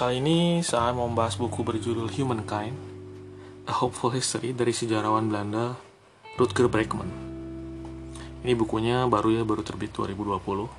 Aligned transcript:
Kali 0.00 0.16
ini 0.16 0.64
saya 0.64 0.96
mau 0.96 1.12
membahas 1.12 1.36
buku 1.36 1.60
berjudul 1.60 2.08
Humankind, 2.08 2.72
A 3.68 3.72
Hopeful 3.84 4.16
History 4.16 4.56
dari 4.56 4.72
sejarawan 4.72 5.28
Belanda 5.28 5.76
Rutger 6.40 6.72
Bregman. 6.72 7.04
Ini 8.40 8.56
bukunya 8.56 9.04
baru 9.04 9.28
ya, 9.36 9.42
baru 9.44 9.60
terbit 9.60 9.92
2020. 9.92 10.72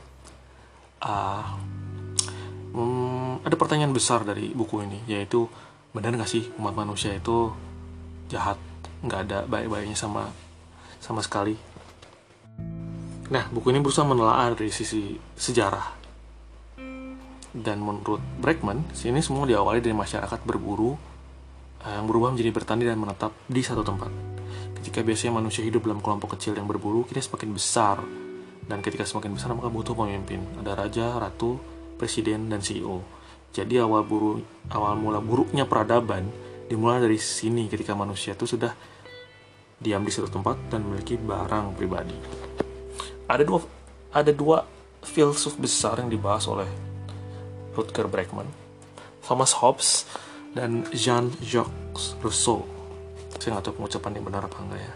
Ah, 1.05 1.53
hmm, 2.73 3.45
ada 3.45 3.53
pertanyaan 3.53 3.93
besar 3.93 4.25
dari 4.25 4.57
buku 4.57 4.89
ini, 4.89 5.05
yaitu 5.05 5.45
benar 5.93 6.17
nggak 6.17 6.25
sih 6.25 6.49
umat 6.57 6.73
manusia 6.73 7.13
itu 7.13 7.53
jahat, 8.25 8.57
nggak 9.05 9.19
ada 9.29 9.39
baik-baiknya 9.45 9.93
sama 9.93 10.33
sama 10.97 11.21
sekali. 11.21 11.53
Nah, 13.29 13.45
buku 13.53 13.69
ini 13.69 13.85
berusaha 13.85 14.01
menelaah 14.01 14.57
dari 14.57 14.73
sisi 14.73 15.13
sejarah 15.37 16.00
dan 17.51 17.83
menurut 17.83 18.23
Bregman, 18.39 18.87
sini 18.95 19.19
semua 19.19 19.43
diawali 19.43 19.83
dari 19.83 19.91
masyarakat 19.91 20.39
berburu 20.47 20.95
eh, 21.83 21.91
yang 21.91 22.07
berubah 22.07 22.31
menjadi 22.31 22.51
bertani 22.55 22.83
dan 22.87 22.95
menetap 22.95 23.35
di 23.51 23.59
satu 23.59 23.83
tempat. 23.83 24.11
Ketika 24.79 25.03
biasanya 25.03 25.43
manusia 25.43 25.61
hidup 25.61 25.85
dalam 25.85 25.99
kelompok 25.99 26.39
kecil 26.39 26.55
yang 26.57 26.65
berburu, 26.65 27.05
kini 27.05 27.21
semakin 27.21 27.51
besar. 27.53 27.97
Dan 28.61 28.79
ketika 28.79 29.03
semakin 29.03 29.35
besar, 29.35 29.51
maka 29.51 29.67
butuh 29.67 29.93
pemimpin. 29.93 30.41
Ada 30.63 30.73
raja, 30.73 31.05
ratu, 31.19 31.59
presiden, 31.99 32.47
dan 32.47 32.63
CEO. 32.63 33.03
Jadi 33.51 33.77
awal 33.83 34.07
buru, 34.07 34.39
awal 34.71 34.95
mula 34.95 35.19
buruknya 35.19 35.67
peradaban 35.67 36.23
dimulai 36.71 37.03
dari 37.03 37.19
sini 37.19 37.67
ketika 37.67 37.91
manusia 37.91 38.31
itu 38.31 38.47
sudah 38.47 38.71
diam 39.75 40.07
di 40.07 40.11
satu 40.13 40.31
tempat 40.31 40.55
dan 40.71 40.87
memiliki 40.87 41.19
barang 41.19 41.75
pribadi. 41.75 42.15
Ada 43.27 43.43
dua 43.43 43.59
ada 44.15 44.31
dua 44.31 44.63
filsuf 45.03 45.59
besar 45.59 45.99
yang 45.99 46.07
dibahas 46.07 46.47
oleh 46.47 46.90
Rutger 47.75 48.07
Bregman, 48.11 48.47
Thomas 49.23 49.55
Hobbes, 49.59 50.05
dan 50.51 50.83
Jean-Jacques 50.91 52.19
Rousseau. 52.19 52.67
Saya 53.39 53.57
nggak 53.57 53.71
tahu 53.71 53.75
pengucapan 53.81 54.11
yang 54.19 54.25
benar 54.27 54.41
apa 54.45 54.57
enggak 54.59 54.81
ya. 54.83 54.93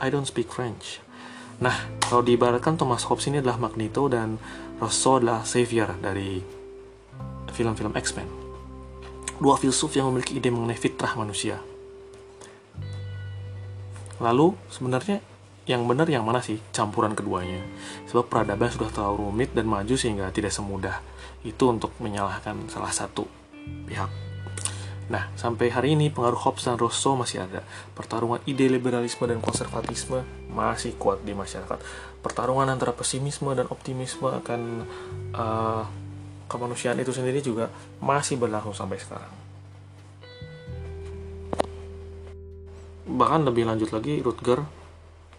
I 0.00 0.06
don't 0.08 0.26
speak 0.26 0.48
French. 0.48 1.02
Nah, 1.58 1.74
kalau 1.98 2.22
diibaratkan 2.22 2.78
Thomas 2.78 3.02
Hobbes 3.06 3.26
ini 3.28 3.42
adalah 3.42 3.58
Magneto 3.58 4.06
dan 4.06 4.38
Rousseau 4.78 5.18
adalah 5.18 5.42
Savior 5.42 5.90
dari 5.98 6.38
film-film 7.50 7.92
X-Men. 7.98 8.28
Dua 9.38 9.58
filsuf 9.58 9.94
yang 9.98 10.10
memiliki 10.10 10.38
ide 10.38 10.50
mengenai 10.54 10.78
fitrah 10.78 11.14
manusia. 11.18 11.58
Lalu, 14.18 14.54
sebenarnya 14.70 15.22
yang 15.68 15.84
benar 15.84 16.08
yang 16.08 16.24
mana 16.24 16.40
sih 16.40 16.56
campuran 16.72 17.12
keduanya? 17.12 17.60
Sebab 18.08 18.32
peradaban 18.32 18.72
sudah 18.72 18.88
terlalu 18.88 19.28
rumit 19.28 19.52
dan 19.52 19.68
maju 19.68 19.94
sehingga 19.94 20.32
tidak 20.32 20.50
semudah 20.50 21.04
itu 21.44 21.60
untuk 21.68 21.92
menyalahkan 22.00 22.56
salah 22.72 22.90
satu 22.90 23.28
pihak. 23.84 24.08
Nah, 25.08 25.28
sampai 25.36 25.72
hari 25.72 25.96
ini 25.96 26.12
pengaruh 26.12 26.36
Hobbes 26.36 26.68
dan 26.68 26.76
Rousseau 26.76 27.16
masih 27.16 27.44
ada. 27.44 27.64
Pertarungan 27.96 28.40
ide 28.44 28.68
liberalisme 28.68 29.24
dan 29.24 29.40
konservatisme 29.40 30.24
masih 30.52 30.96
kuat 31.00 31.24
di 31.24 31.32
masyarakat. 31.32 31.80
Pertarungan 32.20 32.68
antara 32.68 32.92
pesimisme 32.92 33.52
dan 33.56 33.68
optimisme 33.72 34.28
akan 34.28 34.84
uh, 35.32 35.84
kemanusiaan 36.48 37.00
itu 37.00 37.12
sendiri 37.12 37.40
juga 37.40 37.72
masih 38.04 38.36
berlangsung 38.36 38.76
sampai 38.76 39.00
sekarang. 39.00 39.32
Bahkan 43.08 43.40
lebih 43.48 43.64
lanjut 43.64 43.88
lagi, 43.88 44.20
Rutger 44.20 44.60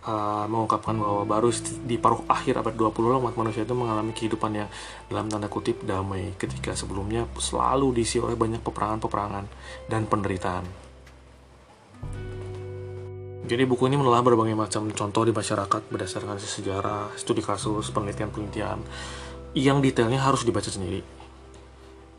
uh, 0.09 0.45
mengungkapkan 0.49 0.97
bahwa 0.97 1.23
baru 1.29 1.53
di 1.85 2.02
paruh 2.02 2.25
akhir 2.25 2.57
abad 2.57 2.73
20 2.73 3.21
umat 3.21 3.33
manusia 3.38 3.61
itu 3.61 3.77
mengalami 3.77 4.11
kehidupan 4.11 4.52
yang 4.57 4.69
dalam 5.05 5.29
tanda 5.29 5.45
kutip 5.45 5.85
damai 5.85 6.33
ketika 6.42 6.73
sebelumnya 6.73 7.30
selalu 7.37 8.02
diisi 8.02 8.17
oleh 8.17 8.33
banyak 8.33 8.65
peperangan-peperangan 8.65 9.45
dan 9.86 10.09
penderitaan. 10.09 10.65
Jadi 13.49 13.65
buku 13.65 13.89
ini 13.89 13.97
menelah 13.97 14.21
berbagai 14.21 14.53
macam 14.53 14.93
contoh 14.93 15.25
di 15.25 15.33
masyarakat 15.33 15.81
berdasarkan 15.89 16.37
sejarah, 16.37 17.17
studi 17.17 17.41
kasus, 17.41 17.89
penelitian-penelitian 17.89 18.77
yang 19.58 19.81
detailnya 19.81 20.21
harus 20.21 20.45
dibaca 20.45 20.70
sendiri. 20.70 21.02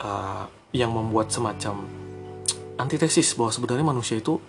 Uh, 0.01 0.49
yang 0.73 0.91
membuat 0.95 1.29
semacam 1.29 1.87
antitesis 2.81 3.37
bahwa 3.37 3.53
sebenarnya 3.53 3.85
manusia 3.85 4.17
itu 4.17 4.41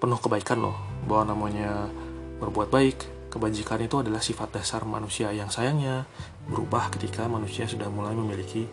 penuh 0.00 0.16
kebaikan 0.16 0.64
loh 0.64 0.76
bahwa 1.04 1.36
namanya 1.36 1.90
berbuat 2.40 2.72
baik. 2.72 2.98
Kebajikan 3.30 3.78
itu 3.78 4.02
adalah 4.02 4.18
sifat 4.18 4.58
dasar 4.58 4.82
manusia 4.82 5.30
yang 5.30 5.46
sayangnya 5.52 6.02
berubah 6.50 6.90
ketika 6.90 7.30
manusia 7.30 7.62
sudah 7.70 7.86
mulai 7.86 8.10
memiliki 8.16 8.66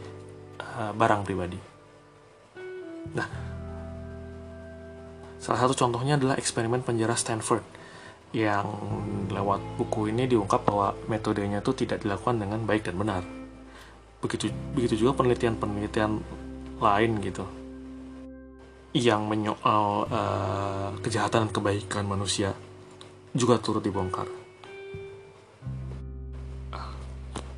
uh, 0.57 0.95
barang 0.97 1.21
pribadi. 1.21 1.59
Nah 3.13 3.27
salah 5.37 5.59
satu 5.61 5.77
contohnya 5.77 6.17
adalah 6.17 6.41
eksperimen 6.41 6.81
penjara 6.81 7.13
Stanford 7.13 7.61
yang 8.33 8.65
lewat 9.29 9.61
buku 9.77 10.09
ini 10.09 10.25
diungkap 10.25 10.65
bahwa 10.65 10.97
metodenya 11.05 11.61
itu 11.61 11.77
tidak 11.77 12.01
dilakukan 12.01 12.41
dengan 12.41 12.65
baik 12.65 12.89
dan 12.89 12.97
benar. 12.97 13.23
Begitu 14.17 14.49
begitu 14.73 15.05
juga 15.05 15.21
penelitian-penelitian 15.21 16.11
lain 16.81 17.11
gitu 17.21 17.45
yang 18.97 19.29
menyoal 19.29 20.09
uh, 20.09 20.89
kejahatan 21.05 21.45
dan 21.45 21.51
kebaikan 21.53 22.09
manusia 22.09 22.57
juga 23.37 23.61
turut 23.61 23.85
dibongkar. 23.85 24.25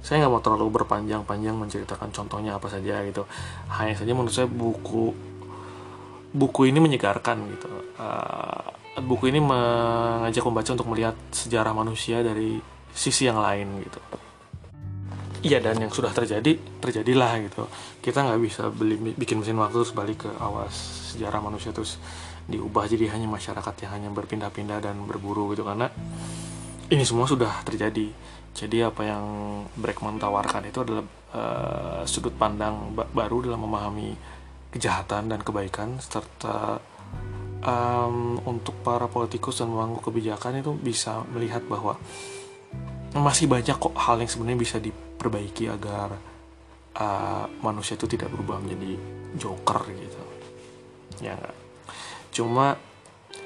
Saya 0.03 0.25
nggak 0.25 0.31
mau 0.34 0.44
terlalu 0.44 0.67
berpanjang-panjang 0.84 1.56
menceritakan 1.56 2.12
contohnya 2.12 2.59
apa 2.59 2.67
saja 2.67 3.00
gitu. 3.07 3.23
Hanya 3.72 3.95
saja 3.95 4.12
menurut 4.12 4.34
saya 4.34 4.51
buku 4.51 5.16
buku 6.35 6.62
ini 6.68 6.84
menyegarkan 6.84 7.39
gitu. 7.56 7.69
Uh, 7.95 8.69
buku 9.00 9.31
ini 9.31 9.39
mengajak 9.39 10.44
membaca 10.44 10.69
untuk 10.75 10.89
melihat 10.91 11.16
sejarah 11.31 11.72
manusia 11.72 12.19
dari 12.19 12.59
sisi 12.94 13.29
yang 13.29 13.39
lain 13.39 13.79
gitu 13.85 14.01
iya 15.45 15.63
dan 15.63 15.79
yang 15.79 15.91
sudah 15.91 16.12
terjadi 16.12 16.59
terjadilah 16.84 17.31
gitu 17.47 17.63
kita 18.03 18.28
nggak 18.28 18.39
bisa 18.44 18.68
beli 18.68 19.16
bikin 19.16 19.39
mesin 19.39 19.56
waktu 19.56 19.79
terus 19.84 19.95
balik 19.95 20.28
ke 20.28 20.31
awas 20.39 20.73
sejarah 21.16 21.39
manusia 21.39 21.72
terus 21.72 21.95
diubah 22.49 22.89
jadi 22.89 23.13
hanya 23.13 23.29
masyarakat 23.29 23.75
yang 23.85 23.91
hanya 23.95 24.09
berpindah-pindah 24.09 24.81
dan 24.81 24.97
berburu 25.05 25.53
gitu 25.53 25.61
karena 25.63 25.87
ini 26.89 27.03
semua 27.05 27.29
sudah 27.29 27.61
terjadi 27.61 28.09
jadi 28.57 28.89
apa 28.89 29.01
yang 29.05 29.25
Breckman 29.77 30.17
tawarkan 30.17 30.67
itu 30.67 30.81
adalah 30.81 31.05
uh, 31.31 32.01
sudut 32.09 32.33
pandang 32.33 32.91
baru 33.13 33.45
dalam 33.45 33.61
memahami 33.61 34.17
kejahatan 34.73 35.29
dan 35.29 35.39
kebaikan 35.45 36.01
serta 36.01 36.81
um, 37.61 38.41
untuk 38.45 38.81
para 38.81 39.05
politikus 39.05 39.61
dan 39.61 39.69
pemangku 39.69 40.09
kebijakan 40.09 40.61
itu 40.61 40.73
bisa 40.73 41.23
melihat 41.29 41.61
bahwa 41.69 41.97
masih 43.13 43.49
banyak 43.49 43.73
kok 43.77 43.95
hal 43.97 44.21
yang 44.21 44.29
sebenarnya 44.29 44.59
bisa 44.61 44.77
diperbaiki 44.77 45.65
agar 45.69 46.13
uh, 46.97 47.45
manusia 47.65 47.97
itu 47.97 48.05
tidak 48.05 48.29
berubah 48.33 48.61
menjadi 48.61 48.93
joker 49.38 49.81
gitu 49.93 50.21
ya 51.25 51.33
gak? 51.35 51.69
Cuma 52.39 52.79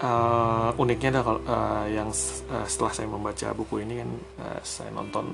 uh, 0.05 0.69
uniknya 0.77 1.17
adalah 1.17 1.25
kalau 1.25 1.41
uh, 1.49 1.85
yang 1.89 2.09
uh, 2.53 2.67
setelah 2.69 2.93
saya 2.93 3.09
membaca 3.09 3.47
buku 3.57 3.81
ini 3.81 4.05
kan 4.05 4.09
uh, 4.45 4.61
saya 4.61 4.93
nonton 4.93 5.33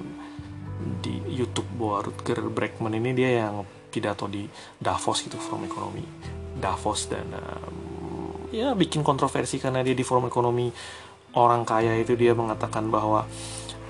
di 1.04 1.20
YouTube 1.28 1.68
bahwa 1.76 2.08
Rutger 2.08 2.40
Bregman 2.48 2.96
ini 2.96 3.12
dia 3.12 3.44
yang 3.44 3.68
pidato 3.92 4.32
di 4.32 4.48
Davos 4.80 5.28
gitu 5.28 5.36
forum 5.36 5.68
ekonomi 5.68 6.08
Davos 6.56 7.12
dan 7.12 7.28
um, 7.36 8.48
ya 8.56 8.72
bikin 8.72 9.04
kontroversi 9.04 9.60
karena 9.60 9.84
dia 9.84 9.92
di 9.92 10.08
forum 10.08 10.32
ekonomi 10.32 10.72
orang 11.36 11.68
kaya 11.68 12.00
itu 12.00 12.16
dia 12.16 12.32
mengatakan 12.32 12.88
bahwa 12.88 13.28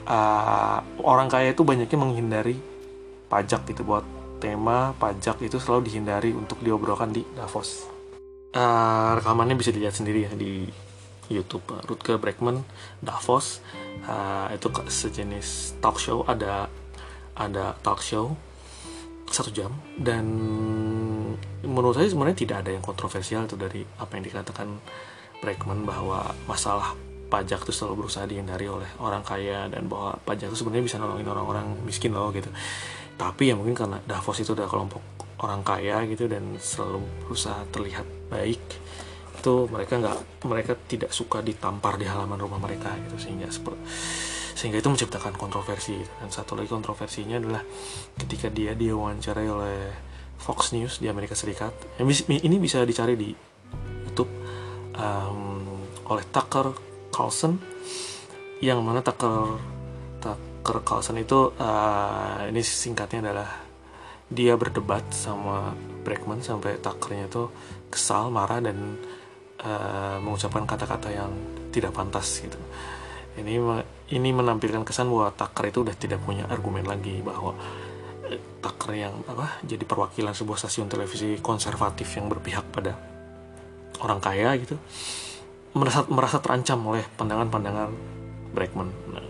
uh, 0.10 0.80
orang 1.06 1.30
kaya 1.30 1.54
itu 1.54 1.62
banyaknya 1.62 1.98
menghindari 2.02 2.58
pajak 3.30 3.70
gitu 3.70 3.86
buat 3.86 4.04
tema 4.42 4.98
pajak 4.98 5.46
itu 5.46 5.62
selalu 5.62 5.92
dihindari 5.92 6.32
untuk 6.34 6.58
diobrolkan 6.64 7.14
di 7.14 7.22
Davos. 7.38 7.99
Uh, 8.50 9.14
rekamannya 9.22 9.54
bisa 9.54 9.70
dilihat 9.70 9.94
sendiri 9.94 10.26
ya 10.26 10.32
di 10.34 10.66
YouTube. 11.30 11.66
Uh, 11.70 11.82
Rutger 11.86 12.18
Bregman 12.18 12.66
Davos. 12.98 13.62
Uh, 14.10 14.50
itu 14.56 14.74
sejenis 14.90 15.78
talk 15.78 16.02
show 16.02 16.26
ada 16.26 16.66
ada 17.38 17.78
talk 17.86 18.02
show 18.02 18.34
satu 19.30 19.54
jam. 19.54 19.70
Dan 19.94 20.26
menurut 21.62 21.94
saya 21.94 22.10
sebenarnya 22.10 22.38
tidak 22.42 22.58
ada 22.66 22.74
yang 22.74 22.82
kontroversial 22.82 23.46
itu 23.46 23.54
dari 23.54 23.86
apa 24.02 24.18
yang 24.18 24.26
dikatakan 24.26 24.82
Bregman 25.46 25.86
bahwa 25.86 26.34
masalah 26.50 26.98
pajak 27.30 27.62
itu 27.62 27.72
selalu 27.72 28.06
berusaha 28.06 28.26
dihindari 28.26 28.66
oleh 28.66 28.90
orang 28.98 29.22
kaya 29.22 29.70
dan 29.70 29.86
bahwa 29.86 30.18
pajak 30.26 30.50
itu 30.50 30.66
sebenarnya 30.66 30.90
bisa 30.90 30.98
nolongin 30.98 31.30
orang-orang 31.30 31.78
miskin 31.86 32.18
loh 32.18 32.34
gitu. 32.34 32.50
Tapi 33.14 33.54
ya 33.54 33.56
mungkin 33.56 33.78
karena 33.78 34.02
Davos 34.10 34.42
itu 34.42 34.58
udah 34.58 34.66
kelompok 34.66 35.29
orang 35.40 35.64
kaya 35.64 36.04
gitu 36.08 36.28
dan 36.28 36.60
selalu 36.60 37.04
berusaha 37.26 37.64
terlihat 37.72 38.06
baik 38.28 38.60
itu 39.40 39.54
mereka 39.72 39.94
nggak 40.04 40.18
mereka 40.44 40.74
tidak 40.76 41.16
suka 41.16 41.40
ditampar 41.40 41.96
di 41.96 42.04
halaman 42.04 42.36
rumah 42.36 42.60
mereka 42.60 42.92
gitu 43.08 43.16
sehingga 43.30 43.48
seperti 43.48 43.80
sehingga 44.60 44.84
itu 44.84 44.92
menciptakan 44.92 45.40
kontroversi 45.40 45.96
dan 46.20 46.28
satu 46.28 46.60
lagi 46.60 46.68
kontroversinya 46.68 47.40
adalah 47.40 47.64
ketika 48.20 48.52
dia 48.52 48.76
diwawancarai 48.76 49.48
oleh 49.48 49.80
Fox 50.36 50.76
News 50.76 51.00
di 51.00 51.08
Amerika 51.08 51.32
Serikat. 51.32 51.72
Ini 51.96 52.58
bisa 52.60 52.84
dicari 52.84 53.16
di 53.16 53.32
YouTube 54.04 54.32
um, 55.00 55.80
oleh 56.12 56.24
Tucker 56.28 56.76
Carlson 57.08 57.56
yang 58.60 58.84
mana 58.84 59.00
Tucker 59.00 59.56
Tucker 60.20 60.78
Carlson 60.84 61.16
itu 61.24 61.56
uh, 61.56 62.44
ini 62.52 62.60
singkatnya 62.60 63.32
adalah 63.32 63.69
dia 64.30 64.54
berdebat 64.56 65.04
sama 65.10 65.74
Bregman 66.06 66.40
sampai 66.40 66.78
Tuckernya 66.78 67.28
itu 67.28 67.50
kesal 67.90 68.30
marah 68.30 68.62
dan 68.62 68.98
uh, 69.66 70.18
mengucapkan 70.22 70.64
kata-kata 70.70 71.10
yang 71.10 71.32
tidak 71.74 71.94
pantas 71.94 72.42
gitu 72.42 72.58
ini 73.38 73.62
ini 74.10 74.30
menampilkan 74.34 74.82
kesan 74.86 75.10
bahwa 75.10 75.32
Tucker 75.34 75.70
itu 75.70 75.80
udah 75.86 75.96
tidak 75.96 76.20
punya 76.26 76.50
argumen 76.50 76.84
lagi 76.84 77.22
bahwa 77.22 77.54
eh, 78.28 78.42
Tucker 78.60 78.92
yang 78.98 79.22
apa 79.30 79.62
jadi 79.64 79.86
perwakilan 79.86 80.34
sebuah 80.34 80.58
stasiun 80.60 80.90
televisi 80.90 81.38
konservatif 81.40 82.10
yang 82.18 82.28
berpihak 82.28 82.66
pada 82.74 82.98
orang 84.02 84.20
kaya 84.20 84.56
gitu 84.58 84.76
merasa 85.78 86.06
merasa 86.10 86.38
terancam 86.42 86.82
oleh 86.90 87.06
pandangan-pandangan 87.14 87.90
Bregman. 88.50 88.90
Nah, 89.14 89.26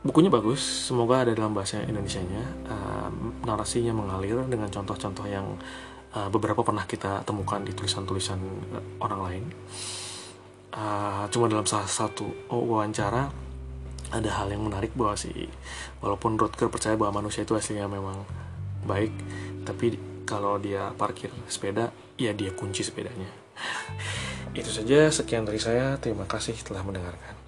bukunya 0.00 0.32
bagus, 0.32 0.60
semoga 0.60 1.24
ada 1.24 1.32
dalam 1.36 1.52
bahasa 1.52 1.80
Indonesia-nya. 1.84 2.44
Uh, 2.66 3.08
narasinya 3.44 3.92
mengalir 3.92 4.40
dengan 4.48 4.68
contoh-contoh 4.72 5.26
yang 5.28 5.56
uh, 6.16 6.28
beberapa 6.32 6.64
pernah 6.64 6.84
kita 6.88 7.24
temukan 7.28 7.60
di 7.60 7.72
tulisan-tulisan 7.76 8.40
uh, 8.76 8.84
orang 9.04 9.20
lain. 9.20 9.44
Uh, 10.70 11.26
cuma 11.34 11.50
dalam 11.50 11.66
salah 11.66 11.90
satu 11.90 12.30
wawancara 12.46 13.26
ada 14.10 14.30
hal 14.42 14.50
yang 14.50 14.66
menarik 14.66 14.94
bahwa 14.94 15.18
si 15.18 15.30
walaupun 16.02 16.38
Rutger 16.38 16.70
percaya 16.70 16.94
bahwa 16.98 17.22
manusia 17.22 17.42
itu 17.42 17.54
aslinya 17.54 17.86
memang 17.86 18.22
baik, 18.86 19.14
tapi 19.66 19.98
kalau 20.26 20.58
dia 20.62 20.94
parkir 20.94 21.30
sepeda, 21.50 21.90
ya 22.14 22.30
dia 22.30 22.54
kunci 22.54 22.86
sepedanya. 22.86 23.26
Itu 24.58 24.70
saja, 24.70 25.10
sekian 25.10 25.46
dari 25.46 25.58
saya. 25.58 25.98
Terima 25.98 26.26
kasih 26.26 26.54
telah 26.62 26.86
mendengarkan. 26.86 27.39